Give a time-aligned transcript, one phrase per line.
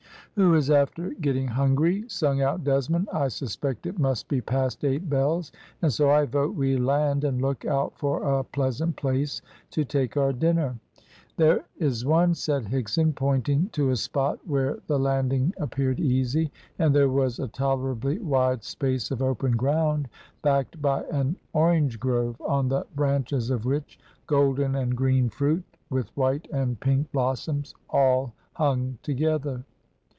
[0.35, 3.09] "Who is after getting hungry?" sung out Desmond.
[3.11, 7.41] "I suspect it must be past eight bells, and so I vote we land, and
[7.41, 9.41] look out for a pleasant place
[9.71, 10.77] to take our dinner."
[11.35, 16.49] "There is one," said Higson, pointing to a spot where the landing appeared easy,
[16.79, 20.07] and there was a tolerably wide space of open ground
[20.41, 26.07] backed by an orange grove, on the branches of which golden and green fruit, with
[26.15, 29.65] white and pink blossoms, all hung together.